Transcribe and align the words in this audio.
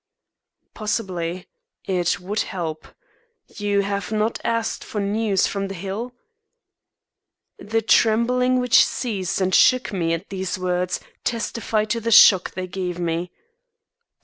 "Possibly. 0.73 1.45
It 1.85 2.19
would 2.19 2.39
help. 2.39 2.87
You 3.47 3.81
have 3.81 4.11
not 4.11 4.39
asked 4.43 4.83
for 4.83 4.99
news 4.99 5.45
from 5.45 5.67
the 5.67 5.75
Hill." 5.75 6.15
The 7.59 7.83
trembling 7.83 8.59
which 8.59 8.83
seized 8.83 9.39
and 9.39 9.53
shook 9.53 9.93
me 9.93 10.11
at 10.13 10.29
these 10.31 10.57
words 10.57 11.01
testified 11.23 11.91
to 11.91 11.99
the 12.01 12.09
shock 12.09 12.55
they 12.55 12.65
gave 12.65 12.97
me. 12.97 13.31